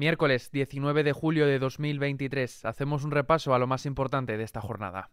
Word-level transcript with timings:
Miércoles 0.00 0.50
19 0.50 1.04
de 1.04 1.12
julio 1.12 1.46
de 1.46 1.58
2023. 1.58 2.64
Hacemos 2.64 3.04
un 3.04 3.10
repaso 3.10 3.52
a 3.52 3.58
lo 3.58 3.66
más 3.66 3.84
importante 3.84 4.38
de 4.38 4.44
esta 4.44 4.62
jornada. 4.62 5.10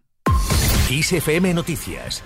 ISFM 0.89 1.53
Noticias 1.53 2.23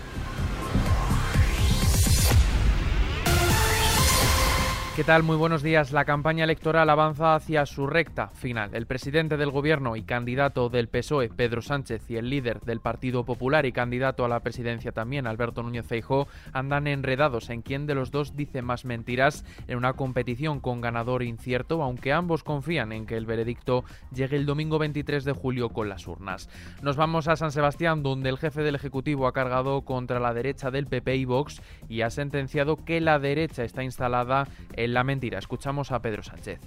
¿Qué 4.93 5.05
tal? 5.05 5.23
Muy 5.23 5.37
buenos 5.37 5.63
días. 5.63 5.93
La 5.93 6.03
campaña 6.03 6.43
electoral 6.43 6.89
avanza 6.89 7.33
hacia 7.33 7.65
su 7.65 7.87
recta 7.87 8.27
final. 8.27 8.71
El 8.75 8.87
presidente 8.87 9.37
del 9.37 9.49
gobierno 9.49 9.95
y 9.95 10.03
candidato 10.03 10.67
del 10.67 10.89
PSOE, 10.89 11.29
Pedro 11.29 11.61
Sánchez, 11.61 12.11
y 12.11 12.17
el 12.17 12.29
líder 12.29 12.59
del 12.59 12.81
Partido 12.81 13.23
Popular 13.23 13.65
y 13.65 13.71
candidato 13.71 14.25
a 14.25 14.27
la 14.27 14.41
presidencia 14.41 14.91
también, 14.91 15.27
Alberto 15.27 15.63
Núñez 15.63 15.85
Feijó, 15.85 16.27
andan 16.51 16.87
enredados 16.87 17.49
en 17.49 17.61
quién 17.61 17.87
de 17.87 17.95
los 17.95 18.11
dos 18.11 18.35
dice 18.35 18.61
más 18.61 18.83
mentiras 18.83 19.45
en 19.69 19.77
una 19.77 19.93
competición 19.93 20.59
con 20.59 20.81
ganador 20.81 21.23
incierto, 21.23 21.81
aunque 21.81 22.11
ambos 22.11 22.43
confían 22.43 22.91
en 22.91 23.05
que 23.05 23.15
el 23.15 23.25
veredicto 23.25 23.85
llegue 24.13 24.35
el 24.35 24.45
domingo 24.45 24.77
23 24.77 25.23
de 25.23 25.31
julio 25.31 25.69
con 25.69 25.87
las 25.87 26.05
urnas. 26.05 26.49
Nos 26.81 26.97
vamos 26.97 27.29
a 27.29 27.37
San 27.37 27.53
Sebastián, 27.53 28.03
donde 28.03 28.27
el 28.27 28.37
jefe 28.37 28.61
del 28.61 28.75
Ejecutivo 28.75 29.25
ha 29.25 29.31
cargado 29.31 29.83
contra 29.83 30.19
la 30.19 30.33
derecha 30.33 30.69
del 30.69 30.87
PP 30.87 31.15
y 31.15 31.23
Vox 31.23 31.61
y 31.87 32.01
ha 32.01 32.09
sentenciado 32.09 32.83
que 32.83 32.99
la 32.99 33.19
derecha 33.19 33.63
está 33.63 33.85
instalada 33.85 34.49
en 34.73 34.80
la 34.89 35.03
mentira. 35.03 35.39
Escuchamos 35.39 35.91
a 35.91 36.01
Pedro 36.01 36.23
Sánchez. 36.23 36.59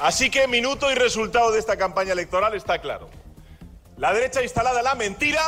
Así 0.00 0.30
que 0.30 0.46
minuto 0.48 0.90
y 0.90 0.94
resultado 0.94 1.52
de 1.52 1.58
esta 1.58 1.76
campaña 1.76 2.12
electoral 2.12 2.54
está 2.54 2.78
claro. 2.78 3.10
La 3.96 4.12
derecha 4.12 4.42
instalada 4.42 4.78
en 4.78 4.84
la 4.84 4.94
mentira 4.94 5.42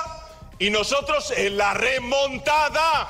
y 0.58 0.70
nosotros 0.70 1.32
en 1.36 1.56
la 1.56 1.74
remontada. 1.74 3.08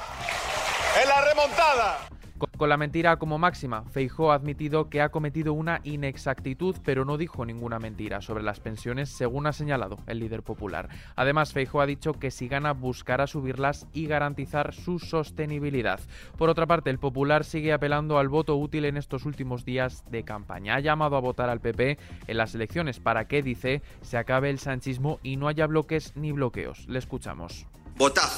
En 1.02 1.08
la 1.08 1.20
remontada. 1.22 2.08
Con 2.56 2.68
la 2.68 2.76
mentira 2.76 3.16
como 3.16 3.38
máxima, 3.38 3.84
Feijó 3.84 4.32
ha 4.32 4.34
admitido 4.34 4.90
que 4.90 5.00
ha 5.00 5.10
cometido 5.10 5.52
una 5.52 5.80
inexactitud, 5.84 6.76
pero 6.84 7.04
no 7.04 7.16
dijo 7.16 7.44
ninguna 7.44 7.78
mentira 7.78 8.20
sobre 8.22 8.42
las 8.42 8.58
pensiones, 8.58 9.08
según 9.08 9.46
ha 9.46 9.52
señalado 9.52 9.98
el 10.08 10.18
líder 10.18 10.42
popular. 10.42 10.88
Además, 11.14 11.52
Feijó 11.52 11.80
ha 11.80 11.86
dicho 11.86 12.14
que 12.14 12.32
si 12.32 12.48
gana 12.48 12.72
buscará 12.72 13.28
subirlas 13.28 13.86
y 13.92 14.06
garantizar 14.06 14.74
su 14.74 14.98
sostenibilidad. 14.98 16.00
Por 16.36 16.50
otra 16.50 16.66
parte, 16.66 16.90
el 16.90 16.98
popular 16.98 17.44
sigue 17.44 17.72
apelando 17.72 18.18
al 18.18 18.28
voto 18.28 18.56
útil 18.56 18.84
en 18.84 18.96
estos 18.96 19.26
últimos 19.26 19.64
días 19.64 20.04
de 20.10 20.24
campaña. 20.24 20.74
Ha 20.74 20.80
llamado 20.80 21.16
a 21.16 21.20
votar 21.20 21.50
al 21.50 21.60
PP 21.60 21.98
en 22.26 22.36
las 22.36 22.54
elecciones 22.54 22.98
para 22.98 23.28
que, 23.28 23.42
dice, 23.42 23.82
se 24.02 24.18
acabe 24.18 24.50
el 24.50 24.58
sanchismo 24.58 25.20
y 25.22 25.36
no 25.36 25.46
haya 25.46 25.66
bloques 25.68 26.16
ni 26.16 26.32
bloqueos. 26.32 26.88
Le 26.88 26.98
escuchamos. 26.98 27.66
Votad 27.96 28.30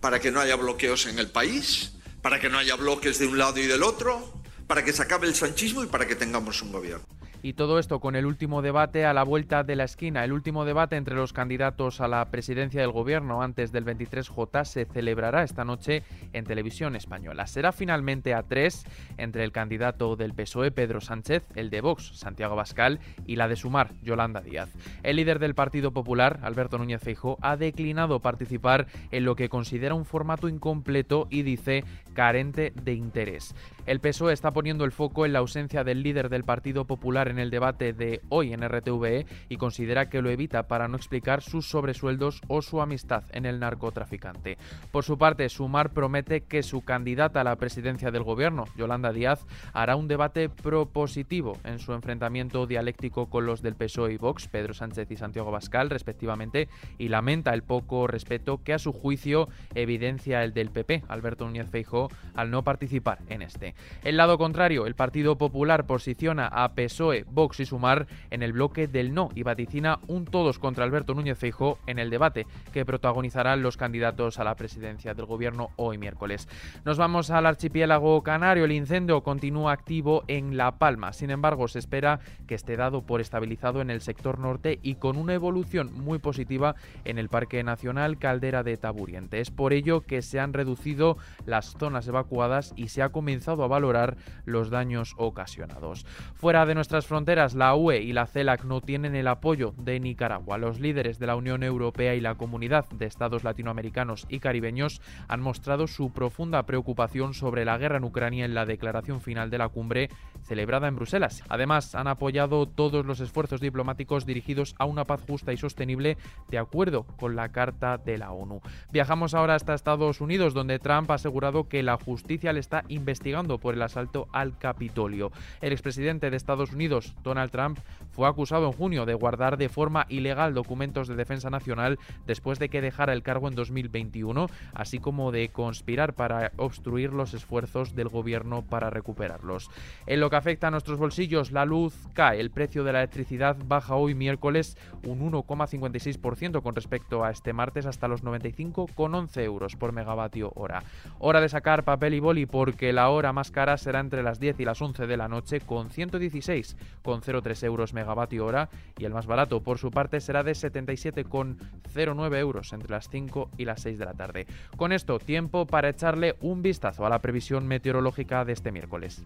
para 0.00 0.20
que 0.20 0.30
no 0.30 0.40
haya 0.40 0.56
bloqueos 0.56 1.06
en 1.06 1.18
el 1.18 1.28
país 1.28 1.95
para 2.26 2.40
que 2.40 2.48
no 2.48 2.58
haya 2.58 2.74
bloques 2.74 3.20
de 3.20 3.28
un 3.28 3.38
lado 3.38 3.60
y 3.60 3.68
del 3.68 3.84
otro, 3.84 4.42
para 4.66 4.84
que 4.84 4.92
se 4.92 5.00
acabe 5.00 5.28
el 5.28 5.36
sanchismo 5.36 5.84
y 5.84 5.86
para 5.86 6.08
que 6.08 6.16
tengamos 6.16 6.60
un 6.60 6.72
gobierno. 6.72 7.06
Y 7.46 7.52
todo 7.52 7.78
esto 7.78 8.00
con 8.00 8.16
el 8.16 8.26
último 8.26 8.60
debate 8.60 9.04
a 9.04 9.14
la 9.14 9.22
vuelta 9.22 9.62
de 9.62 9.76
la 9.76 9.84
esquina. 9.84 10.24
El 10.24 10.32
último 10.32 10.64
debate 10.64 10.96
entre 10.96 11.14
los 11.14 11.32
candidatos 11.32 12.00
a 12.00 12.08
la 12.08 12.28
presidencia 12.32 12.80
del 12.80 12.90
gobierno 12.90 13.40
antes 13.40 13.70
del 13.70 13.84
23J 13.84 14.64
se 14.64 14.84
celebrará 14.84 15.44
esta 15.44 15.64
noche 15.64 16.02
en 16.32 16.44
televisión 16.44 16.96
española. 16.96 17.46
Será 17.46 17.70
finalmente 17.70 18.34
a 18.34 18.42
tres 18.42 18.84
entre 19.16 19.44
el 19.44 19.52
candidato 19.52 20.16
del 20.16 20.34
PSOE, 20.34 20.72
Pedro 20.72 21.00
Sánchez, 21.00 21.44
el 21.54 21.70
de 21.70 21.82
Vox, 21.82 22.18
Santiago 22.18 22.56
Bascal, 22.56 22.98
y 23.26 23.36
la 23.36 23.46
de 23.46 23.54
Sumar, 23.54 23.92
Yolanda 24.02 24.40
Díaz. 24.40 24.68
El 25.04 25.14
líder 25.14 25.38
del 25.38 25.54
Partido 25.54 25.92
Popular, 25.92 26.40
Alberto 26.42 26.78
Núñez 26.78 27.00
Feijóo, 27.00 27.38
ha 27.42 27.56
declinado 27.56 28.18
participar 28.18 28.88
en 29.12 29.24
lo 29.24 29.36
que 29.36 29.48
considera 29.48 29.94
un 29.94 30.04
formato 30.04 30.48
incompleto 30.48 31.28
y 31.30 31.44
dice 31.44 31.84
carente 32.12 32.72
de 32.74 32.94
interés. 32.94 33.54
El 33.86 34.00
PSOE 34.00 34.32
está 34.32 34.50
poniendo 34.50 34.84
el 34.84 34.90
foco 34.90 35.26
en 35.26 35.32
la 35.32 35.38
ausencia 35.38 35.84
del 35.84 36.02
líder 36.02 36.28
del 36.28 36.42
Partido 36.42 36.86
Popular 36.86 37.28
en 37.28 37.35
el 37.38 37.50
debate 37.50 37.92
de 37.92 38.20
hoy 38.28 38.52
en 38.52 38.66
RTVE 38.66 39.26
y 39.48 39.56
considera 39.56 40.08
que 40.08 40.22
lo 40.22 40.30
evita 40.30 40.68
para 40.68 40.88
no 40.88 40.96
explicar 40.96 41.42
sus 41.42 41.68
sobresueldos 41.68 42.40
o 42.48 42.62
su 42.62 42.80
amistad 42.80 43.24
en 43.32 43.46
el 43.46 43.60
narcotraficante. 43.60 44.58
Por 44.90 45.04
su 45.04 45.18
parte, 45.18 45.48
Sumar 45.48 45.90
promete 45.90 46.42
que 46.42 46.62
su 46.62 46.82
candidata 46.82 47.40
a 47.40 47.44
la 47.44 47.56
presidencia 47.56 48.10
del 48.10 48.22
gobierno, 48.22 48.64
Yolanda 48.76 49.12
Díaz, 49.12 49.46
hará 49.72 49.96
un 49.96 50.08
debate 50.08 50.48
propositivo 50.48 51.58
en 51.64 51.78
su 51.78 51.92
enfrentamiento 51.92 52.66
dialéctico 52.66 53.26
con 53.30 53.46
los 53.46 53.62
del 53.62 53.74
PSOE 53.74 54.14
y 54.14 54.16
Vox, 54.16 54.48
Pedro 54.48 54.74
Sánchez 54.74 55.10
y 55.10 55.16
Santiago 55.16 55.50
Bascal, 55.50 55.90
respectivamente, 55.90 56.68
y 56.98 57.08
lamenta 57.08 57.54
el 57.54 57.62
poco 57.62 58.06
respeto 58.06 58.62
que 58.62 58.72
a 58.72 58.78
su 58.78 58.92
juicio 58.92 59.48
evidencia 59.74 60.44
el 60.44 60.52
del 60.52 60.70
PP, 60.70 61.04
Alberto 61.08 61.44
Núñez 61.44 61.68
Feijó, 61.68 62.08
al 62.34 62.50
no 62.50 62.62
participar 62.62 63.18
en 63.28 63.42
este. 63.42 63.74
El 64.04 64.16
lado 64.16 64.38
contrario, 64.38 64.86
el 64.86 64.94
Partido 64.94 65.36
Popular 65.36 65.86
posiciona 65.86 66.46
a 66.46 66.74
PSOE, 66.74 67.15
Vox 67.24 67.60
y 67.60 67.66
Sumar 67.66 68.06
en 68.30 68.42
el 68.42 68.52
bloque 68.52 68.88
del 68.88 69.14
no 69.14 69.30
y 69.34 69.42
vaticina 69.42 70.00
un 70.06 70.24
todos 70.24 70.58
contra 70.58 70.84
Alberto 70.84 71.14
Núñez 71.14 71.38
Feijó 71.38 71.78
en 71.86 71.98
el 71.98 72.10
debate 72.10 72.46
que 72.72 72.84
protagonizarán 72.84 73.62
los 73.62 73.76
candidatos 73.76 74.38
a 74.38 74.44
la 74.44 74.56
presidencia 74.56 75.14
del 75.14 75.26
gobierno 75.26 75.70
hoy 75.76 75.98
miércoles. 75.98 76.48
Nos 76.84 76.98
vamos 76.98 77.30
al 77.30 77.46
archipiélago 77.46 78.22
canario. 78.22 78.64
El 78.64 78.72
incendio 78.72 79.22
continúa 79.22 79.72
activo 79.72 80.24
en 80.28 80.56
La 80.56 80.78
Palma. 80.78 81.12
Sin 81.12 81.30
embargo, 81.30 81.68
se 81.68 81.78
espera 81.78 82.20
que 82.46 82.54
esté 82.54 82.76
dado 82.76 83.02
por 83.02 83.20
estabilizado 83.20 83.80
en 83.80 83.90
el 83.90 84.00
sector 84.00 84.38
norte 84.38 84.78
y 84.82 84.96
con 84.96 85.16
una 85.16 85.34
evolución 85.34 85.92
muy 85.92 86.18
positiva 86.18 86.74
en 87.04 87.18
el 87.18 87.28
Parque 87.28 87.62
Nacional 87.62 88.18
Caldera 88.18 88.62
de 88.62 88.76
Taburiente. 88.76 89.40
Es 89.40 89.50
por 89.50 89.72
ello 89.72 90.02
que 90.02 90.22
se 90.22 90.40
han 90.40 90.52
reducido 90.52 91.16
las 91.44 91.76
zonas 91.78 92.08
evacuadas 92.08 92.72
y 92.76 92.88
se 92.88 93.02
ha 93.02 93.10
comenzado 93.10 93.64
a 93.64 93.68
valorar 93.68 94.16
los 94.44 94.70
daños 94.70 95.14
ocasionados. 95.16 96.04
Fuera 96.34 96.66
de 96.66 96.74
nuestras 96.74 97.05
fronteras, 97.06 97.54
la 97.54 97.74
UE 97.74 98.02
y 98.02 98.12
la 98.12 98.26
CELAC 98.26 98.64
no 98.64 98.80
tienen 98.80 99.14
el 99.14 99.28
apoyo 99.28 99.74
de 99.76 100.00
Nicaragua. 100.00 100.58
Los 100.58 100.80
líderes 100.80 101.18
de 101.18 101.26
la 101.26 101.36
Unión 101.36 101.62
Europea 101.62 102.14
y 102.14 102.20
la 102.20 102.34
Comunidad 102.34 102.86
de 102.90 103.06
Estados 103.06 103.44
Latinoamericanos 103.44 104.26
y 104.28 104.40
Caribeños 104.40 105.00
han 105.28 105.40
mostrado 105.40 105.86
su 105.86 106.12
profunda 106.12 106.64
preocupación 106.64 107.34
sobre 107.34 107.64
la 107.64 107.78
guerra 107.78 107.98
en 107.98 108.04
Ucrania 108.04 108.44
en 108.44 108.54
la 108.54 108.66
declaración 108.66 109.20
final 109.20 109.50
de 109.50 109.58
la 109.58 109.68
cumbre 109.68 110.10
celebrada 110.46 110.88
en 110.88 110.96
Bruselas. 110.96 111.42
Además, 111.48 111.94
han 111.94 112.06
apoyado 112.06 112.66
todos 112.66 113.04
los 113.04 113.20
esfuerzos 113.20 113.60
diplomáticos 113.60 114.26
dirigidos 114.26 114.74
a 114.78 114.84
una 114.84 115.04
paz 115.04 115.20
justa 115.26 115.52
y 115.52 115.56
sostenible 115.56 116.16
de 116.48 116.58
acuerdo 116.58 117.04
con 117.18 117.36
la 117.36 117.50
Carta 117.50 117.98
de 117.98 118.18
la 118.18 118.32
ONU. 118.32 118.60
Viajamos 118.92 119.34
ahora 119.34 119.54
hasta 119.54 119.74
Estados 119.74 120.20
Unidos, 120.20 120.54
donde 120.54 120.78
Trump 120.78 121.10
ha 121.10 121.14
asegurado 121.14 121.68
que 121.68 121.82
la 121.82 121.96
justicia 121.96 122.52
le 122.52 122.60
está 122.60 122.84
investigando 122.88 123.58
por 123.58 123.74
el 123.74 123.82
asalto 123.82 124.28
al 124.32 124.56
Capitolio. 124.58 125.32
El 125.60 125.72
expresidente 125.72 126.30
de 126.30 126.36
Estados 126.36 126.72
Unidos, 126.72 127.14
Donald 127.22 127.50
Trump, 127.50 127.78
fue 128.16 128.26
acusado 128.26 128.64
en 128.66 128.72
junio 128.72 129.04
de 129.04 129.12
guardar 129.12 129.58
de 129.58 129.68
forma 129.68 130.06
ilegal 130.08 130.54
documentos 130.54 131.06
de 131.06 131.16
defensa 131.16 131.50
nacional 131.50 131.98
después 132.26 132.58
de 132.58 132.70
que 132.70 132.80
dejara 132.80 133.12
el 133.12 133.22
cargo 133.22 133.46
en 133.46 133.54
2021, 133.54 134.48
así 134.72 134.98
como 134.98 135.32
de 135.32 135.50
conspirar 135.50 136.14
para 136.14 136.50
obstruir 136.56 137.12
los 137.12 137.34
esfuerzos 137.34 137.94
del 137.94 138.08
gobierno 138.08 138.62
para 138.62 138.88
recuperarlos. 138.88 139.68
En 140.06 140.20
lo 140.20 140.30
que 140.30 140.36
afecta 140.36 140.68
a 140.68 140.70
nuestros 140.70 140.98
bolsillos, 140.98 141.52
la 141.52 141.66
luz 141.66 141.94
cae. 142.14 142.40
El 142.40 142.50
precio 142.50 142.84
de 142.84 142.94
la 142.94 143.00
electricidad 143.00 143.54
baja 143.66 143.96
hoy 143.96 144.14
miércoles 144.14 144.78
un 145.04 145.20
1,56% 145.30 146.62
con 146.62 146.74
respecto 146.74 147.22
a 147.22 147.30
este 147.30 147.52
martes 147.52 147.84
hasta 147.84 148.08
los 148.08 148.24
95,11 148.24 149.42
euros 149.42 149.76
por 149.76 149.92
megavatio 149.92 150.52
hora. 150.54 150.82
Hora 151.18 151.42
de 151.42 151.50
sacar 151.50 151.84
papel 151.84 152.14
y 152.14 152.20
boli 152.20 152.46
porque 152.46 152.94
la 152.94 153.10
hora 153.10 153.34
más 153.34 153.50
cara 153.50 153.76
será 153.76 154.00
entre 154.00 154.22
las 154.22 154.40
10 154.40 154.60
y 154.60 154.64
las 154.64 154.80
11 154.80 155.06
de 155.06 155.16
la 155.18 155.28
noche 155.28 155.60
con 155.60 155.90
116,03 155.90 157.62
euros 157.64 157.92
megavatio 157.92 158.05
hora 158.06 158.68
y 158.98 159.04
el 159.04 159.12
más 159.12 159.26
barato 159.26 159.62
por 159.62 159.78
su 159.78 159.90
parte 159.90 160.20
será 160.20 160.42
de 160.42 160.52
77,09 160.52 162.36
euros 162.38 162.72
entre 162.72 162.90
las 162.90 163.08
5 163.08 163.50
y 163.56 163.64
las 163.64 163.82
6 163.82 163.98
de 163.98 164.04
la 164.04 164.14
tarde. 164.14 164.46
Con 164.76 164.92
esto, 164.92 165.18
tiempo 165.18 165.66
para 165.66 165.88
echarle 165.88 166.36
un 166.40 166.62
vistazo 166.62 167.06
a 167.06 167.10
la 167.10 167.20
previsión 167.20 167.66
meteorológica 167.66 168.44
de 168.44 168.52
este 168.52 168.72
miércoles. 168.72 169.24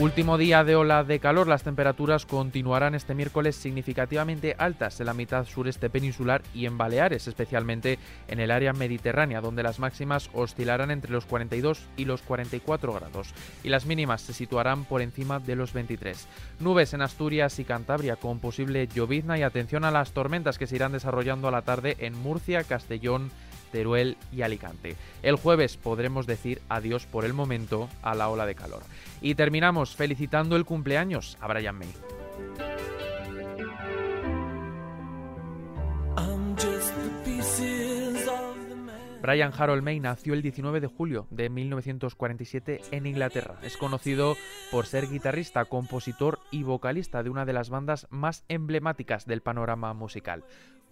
Último 0.00 0.38
día 0.38 0.64
de 0.64 0.74
ola 0.74 1.04
de 1.04 1.20
calor, 1.20 1.46
las 1.46 1.62
temperaturas 1.62 2.26
continuarán 2.26 2.96
este 2.96 3.14
miércoles 3.14 3.54
significativamente 3.54 4.56
altas 4.58 4.98
en 4.98 5.06
la 5.06 5.14
mitad 5.14 5.44
sureste 5.44 5.88
peninsular 5.88 6.42
y 6.52 6.66
en 6.66 6.76
Baleares, 6.76 7.28
especialmente 7.28 8.00
en 8.26 8.40
el 8.40 8.50
área 8.50 8.72
mediterránea, 8.72 9.40
donde 9.40 9.62
las 9.62 9.78
máximas 9.78 10.30
oscilarán 10.32 10.90
entre 10.90 11.12
los 11.12 11.26
42 11.26 11.86
y 11.96 12.06
los 12.06 12.22
44 12.22 12.92
grados 12.92 13.32
y 13.62 13.68
las 13.68 13.86
mínimas 13.86 14.20
se 14.20 14.32
situarán 14.32 14.84
por 14.84 15.00
encima 15.00 15.38
de 15.38 15.54
los 15.54 15.72
23. 15.72 16.26
Nubes 16.58 16.92
en 16.92 17.00
Asturias 17.00 17.60
y 17.60 17.64
Cantabria 17.64 18.16
con 18.16 18.40
posible 18.40 18.88
llovizna 18.88 19.38
y 19.38 19.42
atención 19.42 19.84
a 19.84 19.92
las 19.92 20.10
tormentas 20.10 20.58
que 20.58 20.66
se 20.66 20.74
irán 20.74 20.90
desarrollando 20.90 21.46
a 21.46 21.52
la 21.52 21.62
tarde 21.62 21.96
en 22.00 22.18
Murcia, 22.18 22.64
Castellón, 22.64 23.30
Teruel 23.74 24.16
y 24.30 24.42
Alicante. 24.42 24.94
El 25.24 25.34
jueves 25.34 25.76
podremos 25.76 26.28
decir 26.28 26.62
adiós 26.68 27.06
por 27.06 27.24
el 27.24 27.32
momento 27.32 27.88
a 28.02 28.14
la 28.14 28.28
ola 28.28 28.46
de 28.46 28.54
calor. 28.54 28.84
Y 29.20 29.34
terminamos 29.34 29.96
felicitando 29.96 30.54
el 30.54 30.64
cumpleaños 30.64 31.36
a 31.40 31.48
Brian 31.48 31.76
May. 31.76 31.88
Brian 39.20 39.52
Harold 39.58 39.82
May 39.82 39.98
nació 39.98 40.34
el 40.34 40.42
19 40.42 40.80
de 40.80 40.86
julio 40.86 41.26
de 41.30 41.50
1947 41.50 42.80
en 42.92 43.06
Inglaterra. 43.06 43.56
Es 43.64 43.76
conocido 43.76 44.36
por 44.70 44.86
ser 44.86 45.08
guitarrista, 45.08 45.64
compositor 45.64 46.38
y 46.52 46.62
vocalista 46.62 47.24
de 47.24 47.30
una 47.30 47.44
de 47.44 47.54
las 47.54 47.70
bandas 47.70 48.06
más 48.10 48.44
emblemáticas 48.46 49.26
del 49.26 49.40
panorama 49.40 49.94
musical. 49.94 50.44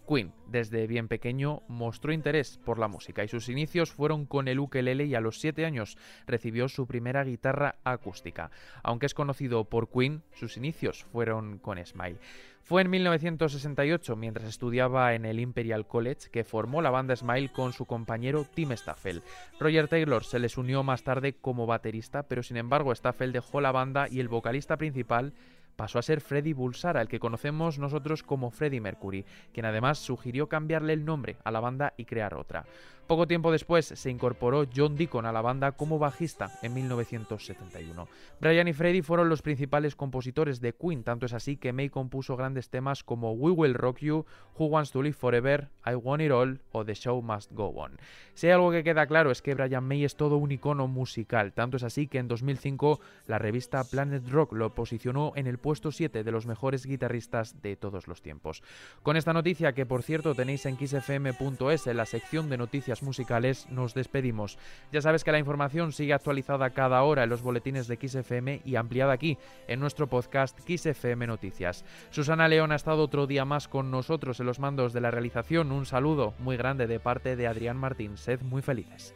Queen, 0.06 0.32
desde 0.48 0.86
bien 0.86 1.08
pequeño, 1.08 1.62
mostró 1.68 2.12
interés 2.12 2.58
por 2.64 2.78
la 2.78 2.88
música 2.88 3.24
y 3.24 3.28
sus 3.28 3.48
inicios 3.48 3.92
fueron 3.92 4.26
con 4.26 4.48
el 4.48 4.60
ukelele 4.60 5.06
y 5.06 5.14
a 5.14 5.20
los 5.20 5.40
7 5.40 5.64
años 5.64 5.96
recibió 6.26 6.68
su 6.68 6.86
primera 6.86 7.24
guitarra 7.24 7.76
acústica. 7.84 8.50
Aunque 8.82 9.06
es 9.06 9.14
conocido 9.14 9.64
por 9.64 9.88
Queen, 9.88 10.22
sus 10.32 10.56
inicios 10.56 11.04
fueron 11.04 11.58
con 11.58 11.84
Smile. 11.84 12.18
Fue 12.64 12.82
en 12.82 12.90
1968, 12.90 14.14
mientras 14.14 14.46
estudiaba 14.46 15.14
en 15.14 15.24
el 15.24 15.40
Imperial 15.40 15.86
College, 15.86 16.30
que 16.30 16.44
formó 16.44 16.80
la 16.80 16.90
banda 16.90 17.16
Smile 17.16 17.50
con 17.50 17.72
su 17.72 17.86
compañero 17.86 18.46
Tim 18.54 18.70
Staffel. 18.72 19.22
Roger 19.58 19.88
Taylor 19.88 20.22
se 20.22 20.38
les 20.38 20.56
unió 20.56 20.84
más 20.84 21.02
tarde 21.02 21.34
como 21.34 21.66
baterista, 21.66 22.22
pero 22.22 22.44
sin 22.44 22.56
embargo 22.56 22.94
Staffel 22.94 23.32
dejó 23.32 23.60
la 23.60 23.72
banda 23.72 24.06
y 24.08 24.20
el 24.20 24.28
vocalista 24.28 24.76
principal 24.76 25.32
pasó 25.76 25.98
a 25.98 26.02
ser 26.02 26.20
Freddie 26.20 26.54
Bulsara, 26.54 27.00
el 27.00 27.08
que 27.08 27.20
conocemos 27.20 27.78
nosotros 27.78 28.22
como 28.22 28.50
Freddie 28.50 28.80
Mercury, 28.80 29.24
quien 29.52 29.66
además 29.66 29.98
sugirió 29.98 30.48
cambiarle 30.48 30.92
el 30.92 31.04
nombre 31.04 31.36
a 31.44 31.50
la 31.50 31.60
banda 31.60 31.94
y 31.96 32.04
crear 32.04 32.34
otra. 32.34 32.64
Poco 33.06 33.26
tiempo 33.26 33.52
después 33.52 33.86
se 33.86 34.10
incorporó 34.10 34.64
John 34.74 34.96
Deacon 34.96 35.26
a 35.26 35.32
la 35.32 35.42
banda 35.42 35.72
como 35.72 35.98
bajista 35.98 36.50
en 36.62 36.72
1971. 36.72 38.08
Brian 38.40 38.68
y 38.68 38.72
Freddie 38.72 39.02
fueron 39.02 39.28
los 39.28 39.42
principales 39.42 39.96
compositores 39.96 40.60
de 40.60 40.72
Queen, 40.72 41.02
tanto 41.02 41.26
es 41.26 41.32
así 41.32 41.56
que 41.56 41.72
May 41.72 41.90
compuso 41.90 42.36
grandes 42.36 42.70
temas 42.70 43.02
como 43.02 43.32
We 43.32 43.50
Will 43.50 43.74
Rock 43.74 43.98
You, 43.98 44.24
Who 44.58 44.66
Wants 44.66 44.92
to 44.92 45.02
Live 45.02 45.14
Forever, 45.14 45.68
I 45.84 45.94
Want 45.94 46.22
It 46.22 46.30
All 46.30 46.60
o 46.70 46.84
The 46.84 46.94
Show 46.94 47.20
Must 47.22 47.52
Go 47.52 47.68
On. 47.68 47.98
Si 48.34 48.46
hay 48.46 48.52
algo 48.52 48.70
que 48.70 48.84
queda 48.84 49.06
claro 49.06 49.30
es 49.30 49.42
que 49.42 49.54
Brian 49.54 49.84
May 49.84 50.04
es 50.04 50.16
todo 50.16 50.36
un 50.36 50.52
icono 50.52 50.86
musical, 50.86 51.52
tanto 51.52 51.76
es 51.76 51.82
así 51.82 52.06
que 52.06 52.18
en 52.18 52.28
2005 52.28 53.00
la 53.26 53.38
revista 53.38 53.84
Planet 53.84 54.26
Rock 54.28 54.52
lo 54.52 54.74
posicionó 54.74 55.32
en 55.36 55.46
el 55.46 55.58
puesto 55.58 55.92
7 55.92 56.24
de 56.24 56.30
los 56.30 56.46
mejores 56.46 56.86
guitarristas 56.86 57.60
de 57.62 57.76
todos 57.76 58.08
los 58.08 58.22
tiempos. 58.22 58.62
Con 59.02 59.16
esta 59.16 59.32
noticia 59.32 59.72
que 59.72 59.86
por 59.86 60.02
cierto 60.02 60.34
tenéis 60.34 60.66
en 60.66 60.76
xfm.es 60.76 61.86
en 61.86 61.96
la 61.96 62.06
sección 62.06 62.48
de 62.48 62.58
noticias 62.58 62.91
musicales, 63.00 63.68
nos 63.70 63.94
despedimos. 63.94 64.58
Ya 64.90 65.00
sabes 65.00 65.22
que 65.22 65.30
la 65.30 65.38
información 65.38 65.92
sigue 65.92 66.12
actualizada 66.12 66.70
cada 66.70 67.02
hora 67.04 67.22
en 67.22 67.30
los 67.30 67.42
boletines 67.42 67.86
de 67.86 67.96
XFM 67.96 68.62
y 68.64 68.74
ampliada 68.74 69.12
aquí 69.12 69.38
en 69.68 69.78
nuestro 69.78 70.08
podcast 70.08 70.58
XFM 70.68 71.28
Noticias. 71.28 71.84
Susana 72.10 72.48
León 72.48 72.72
ha 72.72 72.76
estado 72.76 73.04
otro 73.04 73.26
día 73.26 73.44
más 73.44 73.68
con 73.68 73.92
nosotros 73.92 74.40
en 74.40 74.46
los 74.46 74.58
mandos 74.58 74.92
de 74.92 75.00
la 75.00 75.12
realización. 75.12 75.70
Un 75.70 75.86
saludo 75.86 76.34
muy 76.40 76.56
grande 76.56 76.86
de 76.86 76.98
parte 76.98 77.36
de 77.36 77.46
Adrián 77.46 77.76
Martín. 77.76 78.16
Sed 78.16 78.40
muy 78.42 78.62
felices. 78.62 79.14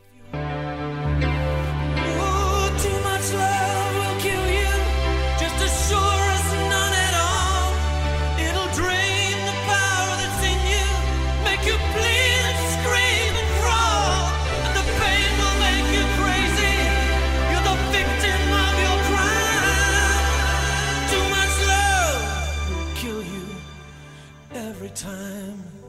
every 24.56 24.88
time. 24.90 25.85